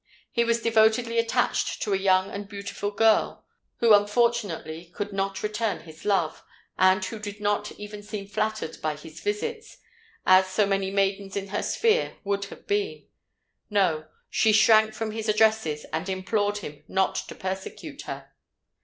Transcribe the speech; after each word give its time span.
He 0.31 0.43
was 0.43 0.63
devotedly 0.63 1.19
attached 1.19 1.79
to 1.83 1.93
a 1.93 1.99
young 1.99 2.31
and 2.31 2.49
beautiful 2.49 2.89
girl 2.89 3.45
who 3.81 3.93
unfortunately 3.93 4.85
could 4.95 5.13
not 5.13 5.43
return 5.43 5.81
his 5.81 6.05
love, 6.05 6.43
and 6.75 7.05
who 7.05 7.19
did 7.19 7.39
not 7.39 7.71
even 7.73 8.01
seem 8.01 8.25
flattered 8.25 8.81
by 8.81 8.95
his 8.95 9.19
visits, 9.19 9.77
as 10.25 10.47
so 10.47 10.65
many 10.65 10.89
maidens 10.89 11.35
in 11.37 11.49
her 11.49 11.61
sphere 11.61 12.15
would 12.23 12.45
have 12.45 12.65
been. 12.65 13.05
No—she 13.69 14.51
shrank 14.53 14.95
from 14.95 15.11
his 15.11 15.29
addresses, 15.29 15.85
and 15.93 16.09
implored 16.09 16.57
him 16.57 16.83
not 16.87 17.13
to 17.27 17.35
persecute 17.35 18.01
her! 18.07 18.33